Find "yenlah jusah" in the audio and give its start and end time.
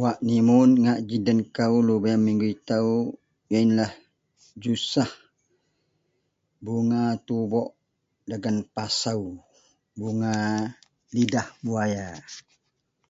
3.52-5.10